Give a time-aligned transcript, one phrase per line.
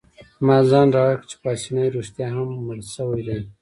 [0.45, 3.39] ما ځان ډاډه کړ چي پاسیني رښتیا هم مړی شوی دی.